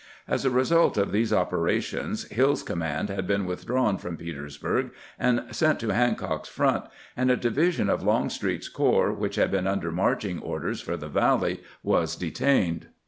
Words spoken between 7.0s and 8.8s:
and a division of Longstreet's